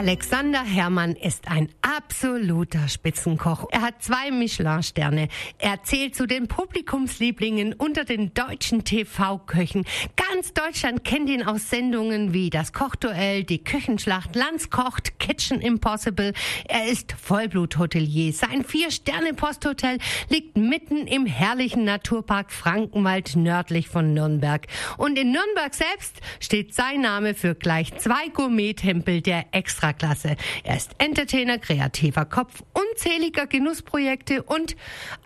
Alexander 0.00 0.64
Herrmann 0.64 1.14
ist 1.14 1.48
ein 1.48 1.68
absoluter 1.82 2.88
Spitzenkoch. 2.88 3.68
Er 3.70 3.82
hat 3.82 4.02
zwei 4.02 4.30
Michelin-Sterne. 4.30 5.28
Er 5.58 5.82
zählt 5.82 6.14
zu 6.14 6.26
den 6.26 6.48
Publikumslieblingen 6.48 7.74
unter 7.74 8.04
den 8.04 8.32
deutschen 8.32 8.84
TV-Köchen. 8.84 9.84
Ganz 10.16 10.54
Deutschland 10.54 11.04
kennt 11.04 11.28
ihn 11.28 11.42
aus 11.42 11.68
Sendungen 11.68 12.32
wie 12.32 12.48
das 12.48 12.72
Kochduell, 12.72 13.44
die 13.44 13.62
Küchenschlacht, 13.62 14.34
Lanz 14.34 14.70
kocht, 14.70 15.18
Kitchen 15.18 15.60
Impossible. 15.60 16.32
Er 16.66 16.86
ist 16.86 17.12
Vollbluthotelier. 17.12 18.32
Sein 18.32 18.64
Vier-Sterne-Posthotel 18.64 19.98
liegt 20.30 20.56
mitten 20.56 21.06
im 21.06 21.26
herrlichen 21.26 21.84
Naturpark 21.84 22.52
Frankenwald 22.52 23.36
nördlich 23.36 23.88
von 23.88 24.14
Nürnberg. 24.14 24.66
Und 24.96 25.18
in 25.18 25.30
Nürnberg 25.30 25.74
selbst 25.74 26.22
steht 26.40 26.72
sein 26.74 27.02
Name 27.02 27.34
für 27.34 27.54
gleich 27.54 27.94
zwei 27.98 28.28
Gourmet-Tempel 28.28 29.20
der 29.20 29.44
Extraklasse. 29.90 30.36
Er 30.64 30.76
ist 30.76 30.92
Entertainer, 30.98 31.58
kreativer 31.58 32.24
Kopf 32.24 32.62
unzähliger 32.72 33.46
Genussprojekte 33.46 34.42
und 34.42 34.76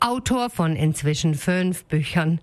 Autor 0.01 0.51
von 0.51 0.77
inzwischen 0.77 1.35
fünf 1.35 1.85
Büchern. 1.85 2.41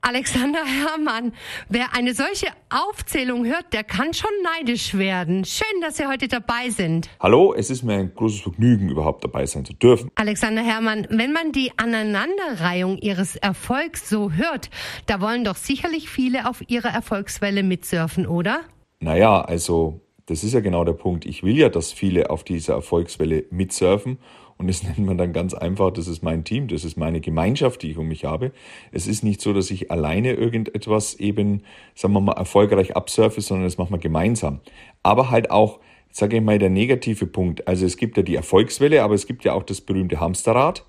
Alexander 0.00 0.64
Herrmann, 0.64 1.32
wer 1.68 1.92
eine 1.92 2.14
solche 2.14 2.46
Aufzählung 2.70 3.44
hört, 3.44 3.72
der 3.72 3.82
kann 3.82 4.14
schon 4.14 4.30
neidisch 4.44 4.94
werden. 4.94 5.44
Schön, 5.44 5.80
dass 5.82 5.96
Sie 5.96 6.06
heute 6.06 6.28
dabei 6.28 6.70
sind. 6.70 7.10
Hallo, 7.18 7.52
es 7.52 7.68
ist 7.68 7.82
mir 7.82 7.94
ein 7.94 8.14
großes 8.14 8.40
Vergnügen, 8.42 8.90
überhaupt 8.90 9.24
dabei 9.24 9.44
sein 9.44 9.64
zu 9.64 9.72
dürfen. 9.72 10.08
Alexander 10.14 10.62
Herrmann, 10.62 11.08
wenn 11.10 11.32
man 11.32 11.50
die 11.50 11.72
Aneinanderreihung 11.76 12.98
Ihres 12.98 13.34
Erfolgs 13.34 14.08
so 14.08 14.30
hört, 14.30 14.70
da 15.06 15.20
wollen 15.20 15.42
doch 15.42 15.56
sicherlich 15.56 16.08
viele 16.08 16.48
auf 16.48 16.62
Ihrer 16.68 16.90
Erfolgswelle 16.90 17.64
mitsurfen, 17.64 18.28
oder? 18.28 18.60
Naja, 19.00 19.40
also 19.40 20.00
das 20.28 20.44
ist 20.44 20.52
ja 20.52 20.60
genau 20.60 20.84
der 20.84 20.92
Punkt. 20.92 21.24
Ich 21.24 21.42
will 21.42 21.56
ja, 21.56 21.70
dass 21.70 21.90
viele 21.92 22.28
auf 22.28 22.44
dieser 22.44 22.74
Erfolgswelle 22.74 23.46
mitsurfen. 23.50 24.18
Und 24.58 24.66
das 24.66 24.82
nennt 24.84 24.98
man 24.98 25.16
dann 25.16 25.32
ganz 25.32 25.54
einfach, 25.54 25.90
das 25.90 26.06
ist 26.06 26.22
mein 26.22 26.44
Team, 26.44 26.68
das 26.68 26.84
ist 26.84 26.96
meine 26.96 27.20
Gemeinschaft, 27.20 27.82
die 27.82 27.92
ich 27.92 27.96
um 27.96 28.08
mich 28.08 28.24
habe. 28.24 28.52
Es 28.92 29.06
ist 29.06 29.24
nicht 29.24 29.40
so, 29.40 29.52
dass 29.52 29.70
ich 29.70 29.90
alleine 29.90 30.34
irgendetwas 30.34 31.14
eben, 31.14 31.62
sagen 31.94 32.12
wir 32.12 32.20
mal, 32.20 32.32
erfolgreich 32.32 32.94
absurfe, 32.94 33.40
sondern 33.40 33.64
das 33.64 33.78
machen 33.78 33.92
wir 33.92 33.98
gemeinsam. 33.98 34.60
Aber 35.02 35.30
halt 35.30 35.50
auch, 35.50 35.80
sage 36.10 36.36
ich 36.36 36.42
mal, 36.42 36.58
der 36.58 36.70
negative 36.70 37.26
Punkt. 37.26 37.66
Also 37.66 37.86
es 37.86 37.96
gibt 37.96 38.16
ja 38.18 38.22
die 38.22 38.34
Erfolgswelle, 38.34 39.02
aber 39.02 39.14
es 39.14 39.26
gibt 39.26 39.44
ja 39.44 39.54
auch 39.54 39.62
das 39.62 39.80
berühmte 39.80 40.20
Hamsterrad. 40.20 40.84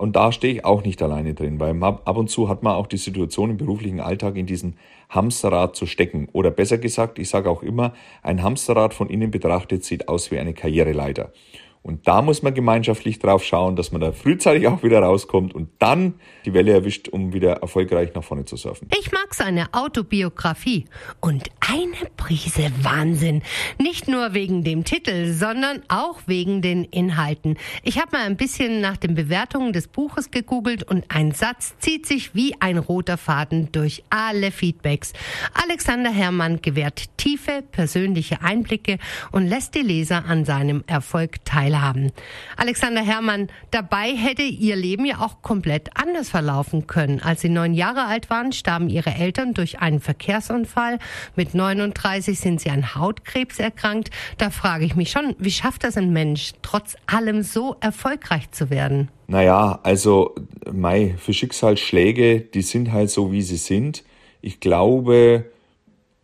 Und 0.00 0.16
da 0.16 0.32
stehe 0.32 0.54
ich 0.54 0.64
auch 0.64 0.82
nicht 0.82 1.02
alleine 1.02 1.34
drin, 1.34 1.60
weil 1.60 1.76
ab 1.82 2.16
und 2.16 2.30
zu 2.30 2.48
hat 2.48 2.62
man 2.62 2.74
auch 2.74 2.86
die 2.86 2.96
Situation 2.96 3.50
im 3.50 3.58
beruflichen 3.58 4.00
Alltag 4.00 4.34
in 4.36 4.46
diesem 4.46 4.72
Hamsterrad 5.10 5.76
zu 5.76 5.84
stecken. 5.84 6.26
Oder 6.32 6.50
besser 6.50 6.78
gesagt, 6.78 7.18
ich 7.18 7.28
sage 7.28 7.50
auch 7.50 7.62
immer, 7.62 7.92
ein 8.22 8.42
Hamsterrad 8.42 8.94
von 8.94 9.10
innen 9.10 9.30
betrachtet 9.30 9.84
sieht 9.84 10.08
aus 10.08 10.30
wie 10.30 10.38
eine 10.38 10.54
Karriereleiter. 10.54 11.32
Und 11.82 12.06
da 12.06 12.20
muss 12.20 12.42
man 12.42 12.52
gemeinschaftlich 12.52 13.20
drauf 13.20 13.42
schauen, 13.42 13.74
dass 13.74 13.90
man 13.90 14.02
da 14.02 14.12
frühzeitig 14.12 14.68
auch 14.68 14.82
wieder 14.82 15.00
rauskommt 15.00 15.54
und 15.54 15.70
dann 15.78 16.14
die 16.44 16.52
Welle 16.52 16.72
erwischt, 16.72 17.08
um 17.08 17.32
wieder 17.32 17.52
erfolgreich 17.52 18.14
nach 18.14 18.22
vorne 18.22 18.44
zu 18.44 18.56
surfen. 18.56 18.88
Ich 18.98 19.12
mag 19.12 19.32
seine 19.32 19.72
Autobiografie 19.72 20.84
und 21.20 21.48
eine 21.66 22.10
Prise 22.18 22.70
Wahnsinn. 22.82 23.42
Nicht 23.78 24.08
nur 24.08 24.34
wegen 24.34 24.62
dem 24.62 24.84
Titel, 24.84 25.32
sondern 25.32 25.82
auch 25.88 26.20
wegen 26.26 26.60
den 26.60 26.84
Inhalten. 26.84 27.56
Ich 27.82 27.98
habe 27.98 28.12
mal 28.12 28.26
ein 28.26 28.36
bisschen 28.36 28.82
nach 28.82 28.98
den 28.98 29.14
Bewertungen 29.14 29.72
des 29.72 29.88
Buches 29.88 30.30
gegoogelt 30.30 30.82
und 30.82 31.06
ein 31.08 31.32
Satz 31.32 31.76
zieht 31.78 32.04
sich 32.04 32.34
wie 32.34 32.54
ein 32.60 32.76
roter 32.76 33.16
Faden 33.16 33.72
durch 33.72 34.04
alle 34.10 34.50
Feedbacks. 34.50 35.14
Alexander 35.54 36.10
Herrmann 36.10 36.60
gewährt 36.60 37.04
tiefe 37.16 37.62
persönliche 37.72 38.42
Einblicke 38.42 38.98
und 39.32 39.46
lässt 39.46 39.74
die 39.74 39.80
Leser 39.80 40.26
an 40.26 40.44
seinem 40.44 40.84
Erfolg 40.86 41.42
teilhaben 41.46 41.69
teilhaben. 41.70 42.12
Alexander 42.56 43.02
Herrmann, 43.02 43.48
dabei 43.70 44.14
hätte 44.14 44.42
Ihr 44.42 44.76
Leben 44.76 45.04
ja 45.04 45.20
auch 45.20 45.42
komplett 45.42 45.90
anders 45.94 46.28
verlaufen 46.28 46.86
können. 46.86 47.20
Als 47.20 47.40
Sie 47.40 47.48
neun 47.48 47.74
Jahre 47.74 48.06
alt 48.06 48.30
waren, 48.30 48.52
starben 48.52 48.88
Ihre 48.88 49.14
Eltern 49.14 49.54
durch 49.54 49.80
einen 49.80 50.00
Verkehrsunfall. 50.00 50.98
Mit 51.36 51.54
39 51.54 52.38
sind 52.38 52.60
Sie 52.60 52.70
an 52.70 52.94
Hautkrebs 52.94 53.58
erkrankt. 53.58 54.10
Da 54.38 54.50
frage 54.50 54.84
ich 54.84 54.96
mich 54.96 55.10
schon, 55.10 55.34
wie 55.38 55.50
schafft 55.50 55.84
das 55.84 55.96
ein 55.96 56.12
Mensch, 56.12 56.52
trotz 56.62 56.96
allem 57.06 57.42
so 57.42 57.76
erfolgreich 57.80 58.50
zu 58.50 58.70
werden? 58.70 59.08
Naja, 59.26 59.78
also, 59.84 60.34
Mai, 60.70 61.14
für 61.18 61.32
Schicksalsschläge, 61.32 62.40
die 62.40 62.62
sind 62.62 62.92
halt 62.92 63.10
so, 63.10 63.30
wie 63.30 63.42
sie 63.42 63.56
sind. 63.56 64.02
Ich 64.40 64.58
glaube, 64.58 65.44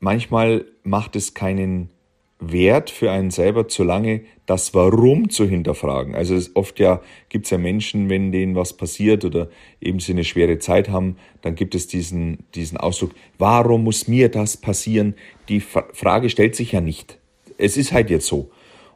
manchmal 0.01 0.65
macht 0.83 1.15
es 1.15 1.35
keinen 1.35 1.91
Wert 2.39 2.91
für 2.91 3.11
einen 3.11 3.31
selber 3.31 3.67
zu 3.69 3.83
lange, 3.83 4.23
das 4.45 4.75
Warum 4.75 5.31
zu 5.31 5.49
hinterfragen. 5.49 6.15
Also 6.15 6.39
oft 6.55 6.79
ja 6.79 7.01
gibt 7.29 7.47
es 7.47 7.51
ja 7.51 7.59
Menschen, 7.59 8.09
wenn 8.09 8.31
denen 8.31 8.55
was 8.55 8.75
passiert 8.75 9.25
oder 9.25 9.49
eben 9.81 10.01
sie 10.01 10.13
eine 10.13 10.25
schwere 10.25 10.59
Zeit 10.59 10.91
haben, 10.91 11.17
dann 11.43 11.55
gibt 11.55 11.75
es 11.75 11.87
diesen, 11.87 12.45
diesen 12.55 12.77
Ausdruck, 12.79 13.13
warum 13.39 13.85
muss 13.85 14.07
mir 14.07 14.29
das 14.29 14.57
passieren? 14.57 15.15
Die 15.49 15.61
Frage 15.61 16.29
stellt 16.29 16.55
sich 16.55 16.73
ja 16.73 16.81
nicht. 16.81 17.19
Es 17.59 17.77
ist 17.77 17.93
halt 17.93 18.11
jetzt 18.11 18.27
so. 18.27 18.51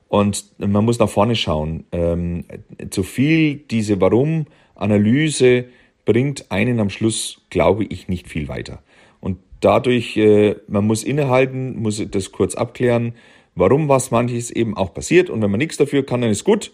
Und 0.09 0.45
man 0.59 0.85
muss 0.85 0.99
nach 0.99 1.09
vorne 1.09 1.37
schauen. 1.37 1.85
Ähm, 1.93 2.45
zu 2.91 3.05
viel 3.05 3.57
diese 3.57 4.01
Warum-Analyse 4.01 5.67
bringt 6.05 6.51
einen 6.51 6.81
am 6.81 6.91
Schluss, 6.91 7.43
glaube 7.49 7.85
ich, 7.85 8.09
nicht 8.09 8.29
viel 8.29 8.49
weiter. 8.49 8.83
Dadurch, 9.61 10.17
äh, 10.17 10.57
man 10.69 10.87
muss 10.87 11.05
innehalten, 11.05 11.81
muss 11.81 12.03
das 12.11 12.33
kurz 12.33 12.55
abklären, 12.55 13.15
warum 13.55 13.89
was 13.89 14.11
manches 14.11 14.51
eben 14.51 14.77
auch 14.77 14.95
passiert. 14.95 15.31
Und 15.31 15.43
wenn 15.43 15.51
man 15.51 15.59
nichts 15.59 15.77
dafür 15.77 16.05
kann, 16.05 16.23
dann 16.23 16.31
ist 16.31 16.45
gut. 16.45 16.73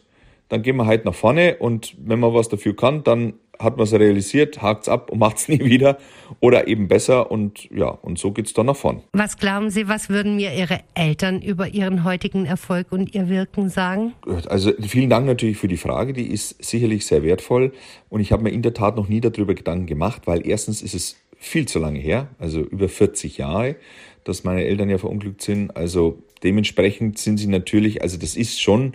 Dann 0.48 0.62
gehen 0.62 0.76
wir 0.76 0.86
halt 0.86 1.04
nach 1.04 1.14
vorne 1.14 1.56
und 1.56 1.96
wenn 1.98 2.20
man 2.20 2.32
was 2.32 2.48
dafür 2.48 2.76
kann, 2.76 3.02
dann 3.02 3.34
hat 3.58 3.76
man 3.76 3.84
es 3.84 3.92
realisiert, 3.92 4.62
hakt 4.62 4.82
es 4.82 4.88
ab 4.88 5.10
und 5.10 5.18
macht 5.20 5.38
es 5.38 5.48
nie 5.48 5.64
wieder 5.64 5.98
oder 6.40 6.68
eben 6.68 6.88
besser 6.88 7.30
und 7.30 7.68
ja, 7.70 7.88
und 7.88 8.18
so 8.18 8.30
geht 8.30 8.46
es 8.46 8.52
dann 8.52 8.66
nach 8.66 8.76
vorn. 8.76 9.02
Was 9.12 9.38
glauben 9.38 9.70
Sie, 9.70 9.88
was 9.88 10.08
würden 10.08 10.36
mir 10.36 10.54
Ihre 10.54 10.80
Eltern 10.94 11.42
über 11.42 11.68
Ihren 11.68 12.04
heutigen 12.04 12.46
Erfolg 12.46 12.92
und 12.92 13.14
Ihr 13.14 13.28
Wirken 13.28 13.70
sagen? 13.70 14.12
Also 14.48 14.72
vielen 14.86 15.10
Dank 15.10 15.26
natürlich 15.26 15.56
für 15.56 15.68
die 15.68 15.76
Frage, 15.76 16.12
die 16.12 16.30
ist 16.30 16.62
sicherlich 16.62 17.06
sehr 17.06 17.22
wertvoll 17.22 17.72
und 18.08 18.20
ich 18.20 18.30
habe 18.30 18.44
mir 18.44 18.50
in 18.50 18.62
der 18.62 18.74
Tat 18.74 18.96
noch 18.96 19.08
nie 19.08 19.20
darüber 19.20 19.54
Gedanken 19.54 19.86
gemacht, 19.86 20.22
weil 20.26 20.46
erstens 20.46 20.82
ist 20.82 20.94
es 20.94 21.16
viel 21.38 21.66
zu 21.66 21.78
lange 21.78 21.98
her, 21.98 22.28
also 22.38 22.60
über 22.60 22.88
40 22.88 23.38
Jahre, 23.38 23.76
dass 24.24 24.44
meine 24.44 24.64
Eltern 24.64 24.90
ja 24.90 24.98
verunglückt 24.98 25.42
sind. 25.42 25.76
Also 25.76 26.22
dementsprechend 26.42 27.18
sind 27.18 27.38
sie 27.38 27.46
natürlich, 27.46 28.02
also 28.02 28.18
das 28.18 28.36
ist 28.36 28.60
schon, 28.60 28.94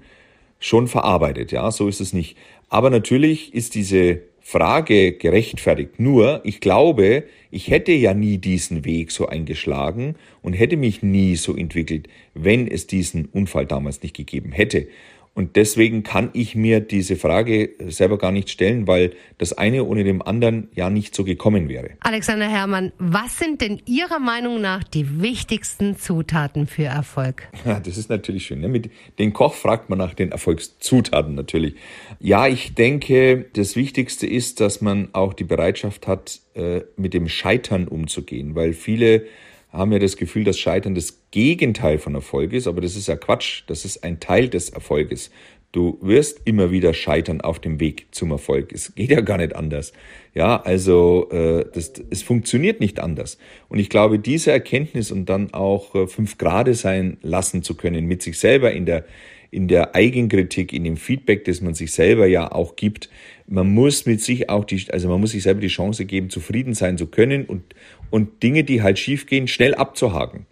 schon 0.59 0.87
verarbeitet, 0.87 1.51
ja, 1.51 1.71
so 1.71 1.87
ist 1.87 2.01
es 2.01 2.13
nicht. 2.13 2.37
Aber 2.69 2.89
natürlich 2.89 3.53
ist 3.53 3.75
diese 3.75 4.21
Frage 4.43 5.13
gerechtfertigt. 5.13 5.99
Nur, 5.99 6.41
ich 6.43 6.59
glaube, 6.59 7.23
ich 7.51 7.69
hätte 7.69 7.91
ja 7.91 8.13
nie 8.13 8.37
diesen 8.37 8.85
Weg 8.85 9.11
so 9.11 9.27
eingeschlagen 9.27 10.15
und 10.41 10.53
hätte 10.53 10.77
mich 10.77 11.03
nie 11.03 11.35
so 11.35 11.55
entwickelt, 11.55 12.07
wenn 12.33 12.67
es 12.67 12.87
diesen 12.87 13.25
Unfall 13.25 13.65
damals 13.65 14.01
nicht 14.01 14.15
gegeben 14.15 14.51
hätte. 14.51 14.87
Und 15.33 15.55
deswegen 15.55 16.03
kann 16.03 16.29
ich 16.33 16.55
mir 16.55 16.81
diese 16.81 17.15
Frage 17.15 17.69
selber 17.87 18.17
gar 18.17 18.33
nicht 18.33 18.49
stellen, 18.49 18.85
weil 18.85 19.13
das 19.37 19.53
eine 19.53 19.85
ohne 19.85 20.03
dem 20.03 20.21
anderen 20.21 20.67
ja 20.75 20.89
nicht 20.89 21.15
so 21.15 21.23
gekommen 21.23 21.69
wäre. 21.69 21.91
Alexander 22.01 22.49
Herrmann, 22.49 22.91
was 22.97 23.37
sind 23.37 23.61
denn 23.61 23.81
Ihrer 23.85 24.19
Meinung 24.19 24.59
nach 24.59 24.83
die 24.83 25.21
wichtigsten 25.21 25.97
Zutaten 25.97 26.67
für 26.67 26.83
Erfolg? 26.83 27.47
Ja, 27.65 27.79
das 27.79 27.97
ist 27.97 28.09
natürlich 28.09 28.45
schön. 28.45 28.59
Ne? 28.59 28.67
Mit 28.67 28.91
dem 29.19 29.31
Koch 29.31 29.53
fragt 29.53 29.89
man 29.89 29.99
nach 29.99 30.13
den 30.15 30.31
Erfolgszutaten 30.31 31.33
natürlich. 31.35 31.75
Ja, 32.19 32.47
ich 32.47 32.75
denke, 32.75 33.45
das 33.53 33.77
Wichtigste 33.77 34.27
ist, 34.27 34.59
dass 34.59 34.81
man 34.81 35.09
auch 35.13 35.33
die 35.33 35.45
Bereitschaft 35.45 36.07
hat, 36.07 36.41
äh, 36.55 36.81
mit 36.97 37.13
dem 37.13 37.29
Scheitern 37.29 37.87
umzugehen, 37.87 38.55
weil 38.55 38.73
viele 38.73 39.25
haben 39.71 39.91
ja 39.91 39.99
das 39.99 40.17
Gefühl, 40.17 40.43
dass 40.43 40.59
Scheitern 40.59 40.95
das 40.95 41.21
Gegenteil 41.31 41.97
von 41.97 42.15
Erfolg 42.15 42.53
ist, 42.53 42.67
aber 42.67 42.81
das 42.81 42.95
ist 42.95 43.07
ja 43.07 43.15
Quatsch. 43.15 43.63
Das 43.67 43.85
ist 43.85 44.03
ein 44.03 44.19
Teil 44.19 44.49
des 44.49 44.69
Erfolges. 44.69 45.31
Du 45.71 45.97
wirst 46.01 46.41
immer 46.43 46.69
wieder 46.71 46.93
scheitern 46.93 47.39
auf 47.39 47.59
dem 47.59 47.79
Weg 47.79 48.07
zum 48.11 48.31
Erfolg. 48.31 48.73
Es 48.73 48.93
geht 48.93 49.09
ja 49.09 49.21
gar 49.21 49.37
nicht 49.37 49.55
anders. 49.55 49.93
Ja, 50.33 50.61
also 50.61 51.29
äh, 51.31 51.65
das, 51.73 51.93
es 52.09 52.23
funktioniert 52.23 52.81
nicht 52.81 52.99
anders. 52.99 53.37
Und 53.69 53.79
ich 53.79 53.89
glaube, 53.89 54.19
diese 54.19 54.51
Erkenntnis 54.51 55.11
und 55.11 55.27
dann 55.27 55.53
auch 55.53 55.95
äh, 55.95 56.07
fünf 56.07 56.37
Grade 56.37 56.73
sein 56.73 57.17
lassen 57.21 57.63
zu 57.63 57.75
können 57.75 58.05
mit 58.05 58.21
sich 58.21 58.37
selber 58.37 58.73
in 58.73 58.85
der 58.85 59.05
in 59.51 59.67
der 59.67 59.95
Eigenkritik, 59.95 60.73
in 60.73 60.83
dem 60.83 60.97
Feedback, 60.97 61.45
das 61.45 61.61
man 61.61 61.73
sich 61.73 61.91
selber 61.91 62.25
ja 62.25 62.51
auch 62.51 62.75
gibt. 62.75 63.09
Man 63.47 63.73
muss 63.73 64.05
mit 64.05 64.21
sich 64.21 64.49
auch 64.49 64.63
die, 64.65 64.85
also 64.91 65.09
man 65.09 65.19
muss 65.19 65.31
sich 65.31 65.43
selber 65.43 65.61
die 65.61 65.67
Chance 65.67 66.05
geben, 66.05 66.29
zufrieden 66.29 66.73
sein 66.73 66.97
zu 66.97 67.07
können 67.07 67.45
und 67.45 67.75
und 68.09 68.43
Dinge, 68.43 68.65
die 68.65 68.81
halt 68.81 68.99
schiefgehen, 68.99 69.47
schnell 69.47 69.73
abzuhaken 69.73 70.45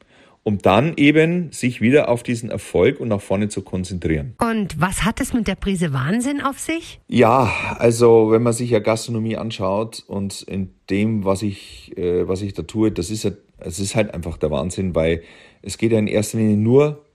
um 0.43 0.57
dann 0.57 0.93
eben 0.95 1.51
sich 1.51 1.81
wieder 1.81 2.09
auf 2.09 2.23
diesen 2.23 2.49
Erfolg 2.49 2.99
und 2.99 3.09
nach 3.09 3.21
vorne 3.21 3.49
zu 3.49 3.61
konzentrieren. 3.61 4.33
Und 4.39 4.79
was 4.79 5.03
hat 5.03 5.21
es 5.21 5.33
mit 5.33 5.47
der 5.47 5.55
Prise 5.55 5.93
Wahnsinn 5.93 6.41
auf 6.41 6.57
sich? 6.57 6.99
Ja, 7.07 7.51
also 7.77 8.31
wenn 8.31 8.41
man 8.41 8.53
sich 8.53 8.71
ja 8.71 8.79
Gastronomie 8.79 9.37
anschaut 9.37 10.03
und 10.07 10.41
in 10.43 10.71
dem, 10.89 11.25
was 11.25 11.43
ich, 11.43 11.95
äh, 11.97 12.27
was 12.27 12.41
ich 12.41 12.53
da 12.53 12.63
tue, 12.63 12.91
das 12.91 13.09
ist 13.09 13.25
ja, 13.25 13.31
es 13.59 13.79
ist 13.79 13.95
halt 13.95 14.13
einfach 14.13 14.37
der 14.37 14.49
Wahnsinn, 14.49 14.95
weil 14.95 15.21
es 15.61 15.77
geht 15.77 15.91
ja 15.91 15.99
in 15.99 16.07
erster 16.07 16.37
Linie 16.37 16.57
nur 16.57 17.05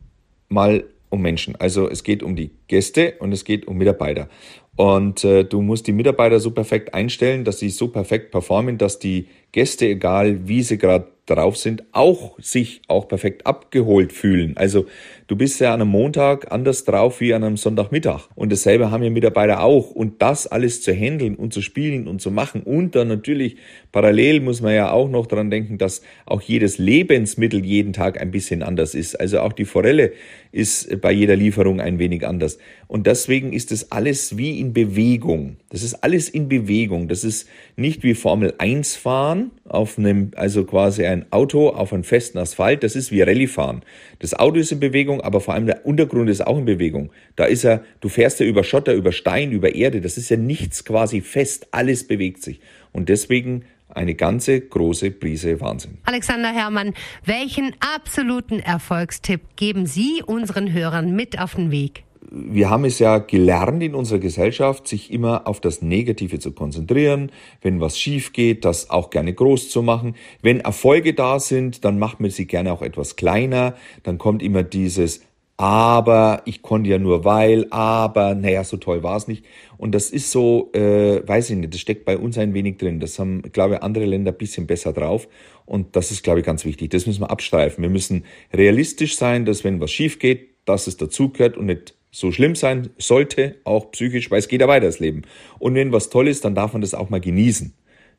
mal 0.48 0.84
um 1.14 1.22
Menschen. 1.22 1.56
Also 1.56 1.88
es 1.88 2.04
geht 2.04 2.22
um 2.22 2.36
die 2.36 2.50
Gäste 2.68 3.14
und 3.20 3.32
es 3.32 3.44
geht 3.44 3.66
um 3.66 3.78
Mitarbeiter. 3.78 4.28
Und 4.76 5.24
äh, 5.24 5.44
du 5.44 5.62
musst 5.62 5.86
die 5.86 5.92
Mitarbeiter 5.92 6.40
so 6.40 6.50
perfekt 6.50 6.92
einstellen, 6.94 7.44
dass 7.44 7.58
sie 7.60 7.70
so 7.70 7.88
perfekt 7.88 8.32
performen, 8.32 8.76
dass 8.76 8.98
die 8.98 9.28
Gäste, 9.54 9.86
egal 9.86 10.48
wie 10.48 10.62
sie 10.62 10.78
gerade 10.78 11.06
drauf 11.26 11.56
sind, 11.56 11.84
auch 11.92 12.38
sich 12.38 12.82
auch 12.88 13.08
perfekt 13.08 13.46
abgeholt 13.46 14.12
fühlen. 14.12 14.56
Also 14.56 14.86
du 15.26 15.36
bist 15.36 15.58
ja 15.60 15.72
an 15.72 15.80
einem 15.80 15.90
Montag 15.90 16.52
anders 16.52 16.84
drauf 16.84 17.20
wie 17.20 17.32
an 17.32 17.44
einem 17.44 17.56
Sonntagmittag. 17.56 18.28
Und 18.34 18.52
dasselbe 18.52 18.90
haben 18.90 19.02
ja 19.02 19.10
Mitarbeiter 19.10 19.62
auch. 19.62 19.90
Und 19.90 20.20
das 20.20 20.46
alles 20.46 20.82
zu 20.82 20.92
handeln 20.92 21.36
und 21.36 21.54
zu 21.54 21.62
spielen 21.62 22.08
und 22.08 22.20
zu 22.20 22.30
machen. 22.30 22.62
Und 22.62 22.94
dann 22.94 23.08
natürlich 23.08 23.56
parallel 23.90 24.40
muss 24.40 24.60
man 24.60 24.74
ja 24.74 24.90
auch 24.90 25.08
noch 25.08 25.26
dran 25.26 25.50
denken, 25.50 25.78
dass 25.78 26.02
auch 26.26 26.42
jedes 26.42 26.78
Lebensmittel 26.78 27.64
jeden 27.64 27.92
Tag 27.92 28.20
ein 28.20 28.30
bisschen 28.30 28.62
anders 28.62 28.94
ist. 28.94 29.18
Also 29.18 29.40
auch 29.40 29.52
die 29.52 29.64
Forelle 29.64 30.12
ist 30.52 31.00
bei 31.00 31.10
jeder 31.10 31.36
Lieferung 31.36 31.80
ein 31.80 31.98
wenig 31.98 32.26
anders. 32.26 32.58
Und 32.86 33.06
deswegen 33.06 33.52
ist 33.52 33.70
das 33.70 33.90
alles 33.90 34.36
wie 34.36 34.60
in 34.60 34.74
Bewegung. 34.74 35.56
Das 35.70 35.82
ist 35.82 35.94
alles 36.04 36.28
in 36.28 36.48
Bewegung. 36.48 37.08
Das 37.08 37.24
ist 37.24 37.48
nicht 37.76 38.02
wie 38.02 38.14
Formel 38.14 38.54
1 38.58 38.94
fahren 38.96 39.43
auf 39.64 39.98
einem, 39.98 40.30
also 40.36 40.64
quasi 40.64 41.04
ein 41.04 41.26
Auto 41.32 41.68
auf 41.68 41.92
einem 41.92 42.04
festen 42.04 42.38
Asphalt. 42.38 42.82
Das 42.82 42.96
ist 42.96 43.12
wie 43.12 43.22
Rallye 43.22 43.46
fahren. 43.46 43.82
Das 44.18 44.34
Auto 44.34 44.58
ist 44.58 44.72
in 44.72 44.80
Bewegung, 44.80 45.20
aber 45.20 45.40
vor 45.40 45.54
allem 45.54 45.66
der 45.66 45.86
Untergrund 45.86 46.30
ist 46.30 46.46
auch 46.46 46.58
in 46.58 46.64
Bewegung. 46.64 47.10
Da 47.36 47.44
ist 47.44 47.64
er, 47.64 47.82
du 48.00 48.08
fährst 48.08 48.40
ja 48.40 48.46
über 48.46 48.64
Schotter, 48.64 48.94
über 48.94 49.12
Stein, 49.12 49.52
über 49.52 49.74
Erde. 49.74 50.00
Das 50.00 50.16
ist 50.16 50.28
ja 50.28 50.36
nichts 50.36 50.84
quasi 50.84 51.20
fest. 51.20 51.68
Alles 51.70 52.06
bewegt 52.06 52.42
sich. 52.42 52.60
Und 52.92 53.08
deswegen 53.08 53.64
eine 53.88 54.14
ganze 54.14 54.60
große 54.60 55.10
Prise 55.10 55.60
Wahnsinn. 55.60 55.98
Alexander 56.04 56.52
Herrmann, 56.52 56.94
welchen 57.24 57.74
absoluten 57.94 58.60
Erfolgstipp 58.60 59.40
geben 59.56 59.86
Sie 59.86 60.22
unseren 60.24 60.72
Hörern 60.72 61.14
mit 61.14 61.38
auf 61.38 61.54
den 61.54 61.70
Weg? 61.70 62.04
Wir 62.34 62.68
haben 62.68 62.84
es 62.84 62.98
ja 62.98 63.18
gelernt 63.18 63.82
in 63.82 63.94
unserer 63.94 64.18
Gesellschaft, 64.18 64.88
sich 64.88 65.12
immer 65.12 65.46
auf 65.46 65.60
das 65.60 65.82
Negative 65.82 66.40
zu 66.40 66.52
konzentrieren. 66.52 67.30
Wenn 67.62 67.80
was 67.80 67.98
schief 67.98 68.32
geht, 68.32 68.64
das 68.64 68.90
auch 68.90 69.10
gerne 69.10 69.32
groß 69.32 69.70
zu 69.70 69.82
machen. 69.82 70.16
Wenn 70.42 70.60
Erfolge 70.60 71.14
da 71.14 71.38
sind, 71.38 71.84
dann 71.84 71.98
macht 71.98 72.20
man 72.20 72.30
sie 72.30 72.46
gerne 72.46 72.72
auch 72.72 72.82
etwas 72.82 73.16
kleiner. 73.16 73.74
Dann 74.02 74.18
kommt 74.18 74.42
immer 74.42 74.64
dieses 74.64 75.22
aber 75.56 76.42
ich 76.46 76.62
konnte 76.62 76.90
ja 76.90 76.98
nur 76.98 77.24
weil, 77.24 77.68
aber 77.70 78.34
naja, 78.34 78.64
so 78.64 78.76
toll 78.76 79.04
war 79.04 79.16
es 79.16 79.28
nicht. 79.28 79.44
Und 79.76 79.94
das 79.94 80.10
ist 80.10 80.32
so, 80.32 80.72
äh, 80.72 81.26
weiß 81.26 81.50
ich 81.50 81.56
nicht, 81.56 81.72
das 81.72 81.80
steckt 81.80 82.04
bei 82.04 82.18
uns 82.18 82.38
ein 82.38 82.54
wenig 82.54 82.78
drin. 82.78 82.98
Das 82.98 83.20
haben, 83.20 83.42
glaube 83.52 83.74
ich, 83.74 83.82
andere 83.82 84.04
Länder 84.04 84.32
ein 84.32 84.38
bisschen 84.38 84.66
besser 84.66 84.92
drauf. 84.92 85.28
Und 85.64 85.94
das 85.94 86.10
ist, 86.10 86.24
glaube 86.24 86.40
ich, 86.40 86.46
ganz 86.46 86.64
wichtig. 86.64 86.90
Das 86.90 87.06
müssen 87.06 87.20
wir 87.20 87.30
abstreifen. 87.30 87.82
Wir 87.82 87.90
müssen 87.90 88.24
realistisch 88.52 89.16
sein, 89.16 89.44
dass 89.44 89.62
wenn 89.62 89.80
was 89.80 89.92
schief 89.92 90.18
geht, 90.18 90.48
dass 90.64 90.88
es 90.88 90.96
dazugehört 90.96 91.56
und 91.56 91.66
nicht 91.66 91.94
so 92.14 92.30
schlimm 92.30 92.54
sein 92.54 92.90
sollte, 92.96 93.56
auch 93.64 93.90
psychisch, 93.90 94.30
weil 94.30 94.38
es 94.38 94.46
geht 94.46 94.60
ja 94.60 94.68
weiter 94.68 94.86
das 94.86 95.00
Leben. 95.00 95.22
Und 95.58 95.74
wenn 95.74 95.90
was 95.90 96.10
toll 96.10 96.28
ist, 96.28 96.44
dann 96.44 96.54
darf 96.54 96.72
man 96.72 96.80
das 96.80 96.94
auch 96.94 97.10
mal 97.10 97.20
genießen. 97.20 97.74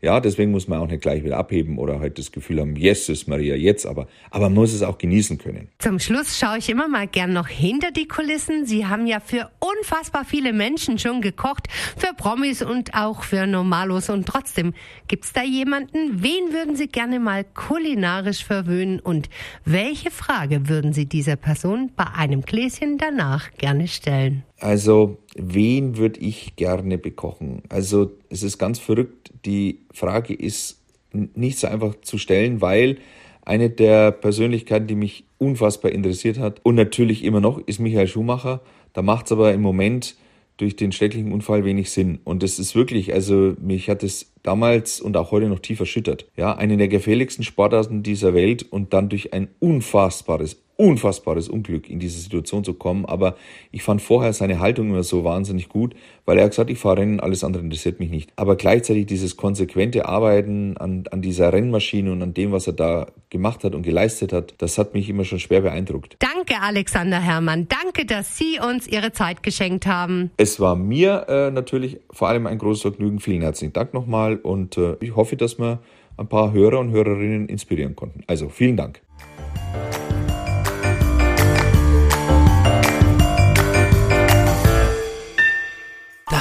Ja, 0.06 0.20
deswegen 0.20 0.52
muss 0.52 0.68
man 0.68 0.78
auch 0.78 0.88
nicht 0.88 1.02
gleich 1.02 1.24
wieder 1.24 1.38
abheben 1.38 1.80
oder 1.80 2.00
halt 2.00 2.20
das 2.20 2.32
Gefühl 2.32 2.60
haben, 2.60 2.76
yes, 2.76 3.10
ist 3.10 3.28
Maria 3.28 3.56
jetzt, 3.56 3.88
aber, 3.88 4.08
aber 4.30 4.50
man 4.50 4.54
muss 4.54 4.72
es 4.72 4.84
auch 4.84 5.00
genießen 5.00 5.40
können. 5.40 5.70
Zum 5.80 5.98
Schluss 5.98 6.38
schaue 6.38 6.60
ich 6.60 6.70
immer 6.70 6.88
mal 6.88 7.08
gern 7.08 7.34
noch 7.34 7.48
hinter 7.48 7.90
die 7.90 8.08
Kulissen. 8.08 8.68
Sie 8.68 8.86
haben 8.86 9.08
ja 9.08 9.20
für 9.20 9.50
unfassbar 9.58 10.24
viele 10.24 10.54
Menschen 10.54 11.00
schon 11.00 11.22
gekocht, 11.22 11.70
für 11.98 12.14
Promis 12.16 12.62
und 12.62 12.94
auch 12.94 13.24
für 13.24 13.48
Normalos. 13.48 14.12
Und 14.12 14.28
trotzdem, 14.28 14.76
gibt's 15.08 15.34
da 15.34 15.42
jemanden? 15.42 16.22
Wen 16.22 16.54
würden 16.54 16.76
Sie 16.76 16.88
gerne 16.88 17.20
mal 17.20 17.44
kulinarisch 17.44 18.46
verwöhnen? 18.46 19.00
Und 19.00 19.28
welche 19.66 20.12
Frage 20.12 20.70
würden 20.70 20.94
Sie 20.94 21.08
dieser 21.08 21.36
Person 21.36 21.90
bei 21.96 22.06
einem 22.16 22.42
Gläschen 22.42 23.00
danach 23.00 23.52
gerne 23.58 23.88
stellen? 23.88 24.44
Also, 24.60 25.18
wen 25.36 25.98
würde 25.98 26.20
ich 26.20 26.56
gerne 26.56 26.98
bekochen? 26.98 27.64
Also, 27.70 28.12
es 28.30 28.44
ist 28.44 28.58
ganz 28.58 28.80
verrückt. 28.80 29.32
Die 29.46 29.80
Frage 29.92 30.34
ist 30.34 30.80
nicht 31.12 31.60
so 31.60 31.68
einfach 31.68 31.96
zu 32.02 32.18
stellen, 32.18 32.62
weil 32.62 32.98
eine 33.44 33.70
der 33.70 34.12
Persönlichkeiten, 34.12 34.88
die 34.88 34.96
mich 34.96 35.26
unfassbar 35.38 35.92
interessiert 35.92 36.40
hat 36.40 36.62
und 36.64 36.76
natürlich 36.76 37.24
immer 37.24 37.42
noch, 37.42 37.60
ist 37.60 37.80
Michael 37.80 38.08
Schumacher. 38.08 38.62
Da 38.94 39.02
macht 39.02 39.28
es 39.28 39.32
aber 39.32 39.54
im 39.54 39.62
Moment 39.62 40.16
durch 40.58 40.76
den 40.76 40.92
schrecklichen 40.92 41.32
Unfall 41.32 41.66
wenig 41.66 41.92
Sinn. 41.92 42.20
Und 42.24 42.42
es 42.42 42.60
ist 42.60 42.76
wirklich, 42.76 43.14
also 43.14 43.54
mich 43.60 43.90
hat 43.90 44.04
es 44.04 44.32
damals 44.42 45.02
und 45.02 45.18
auch 45.18 45.32
heute 45.32 45.48
noch 45.48 45.60
tief 45.60 45.80
erschüttert. 45.80 46.26
Ja, 46.38 46.56
eine 46.56 46.78
der 46.78 46.88
gefährlichsten 46.88 47.44
Sportarten 47.44 48.04
dieser 48.04 48.34
Welt 48.34 48.64
und 48.64 48.94
dann 48.94 49.10
durch 49.10 49.34
ein 49.34 49.50
unfassbares, 49.60 50.62
unfassbares 50.78 51.50
Unglück 51.50 51.90
in 51.90 52.00
diese 52.00 52.20
Situation 52.20 52.64
zu 52.64 52.74
kommen. 52.74 53.06
Aber 53.06 53.36
ich 53.72 53.84
fand 53.84 54.02
vorher 54.02 54.34
seine 54.34 54.60
Haltung 54.60 54.90
immer 54.90 55.04
so 55.04 55.24
wahnsinnig 55.24 55.70
gut, 55.70 55.96
weil 56.26 56.38
er 56.38 56.50
gesagt, 56.50 56.70
ich 56.70 56.80
fahre 56.80 56.98
Rennen, 56.98 57.20
alles 57.20 57.44
andere 57.44 57.64
interessiert 57.64 58.00
mich 58.00 58.10
nicht. 58.10 58.32
Aber 58.36 58.56
gleichzeitig 58.56 59.06
dieses 59.06 59.38
konsequente 59.38 60.06
Arbeiten 60.06 60.78
an, 60.78 61.06
an 61.12 61.22
dieser 61.22 61.54
Rennmaschine 61.54 62.12
und 62.12 62.22
an 62.22 62.34
dem, 62.34 62.52
was 62.52 62.68
er 62.68 62.74
da 62.74 63.08
gemacht 63.30 63.64
hat 63.64 63.76
und 63.76 63.84
geleistet 63.84 64.34
hat, 64.34 64.56
das 64.58 64.78
hat 64.78 64.94
mich 64.94 65.10
immer 65.10 65.24
schon 65.24 65.40
schwer 65.40 65.62
beeindruckt. 65.62 66.18
Danke, 66.20 66.62
Alexander 66.62 67.20
Herrmann. 67.20 67.68
Danke, 67.68 68.06
dass 68.06 68.38
Sie 68.38 68.60
uns 68.60 68.88
Ihre 68.88 69.12
Zeit 69.12 69.44
geschenkt 69.44 69.86
haben. 69.86 70.32
Es 70.38 70.60
war 70.60 70.76
mir 70.76 71.26
äh, 71.28 71.52
natürlich 71.52 72.00
vor 72.12 72.28
allem 72.30 72.48
ein 72.48 72.58
großes 72.58 72.82
Vergnügen. 72.82 73.20
Vielen 73.20 73.42
herzlichen 73.42 73.74
Dank 73.74 73.94
nochmal 73.94 74.38
und 74.38 74.78
äh, 74.78 74.96
ich 75.00 75.16
hoffe, 75.16 75.36
dass 75.36 75.58
wir 75.60 75.80
ein 76.18 76.28
paar 76.28 76.54
Hörer 76.54 76.80
und 76.80 76.92
Hörerinnen 76.92 77.48
inspirieren 77.48 77.96
konnten. 77.96 78.24
Also 78.28 78.50
vielen 78.50 78.78
Dank. 78.78 79.02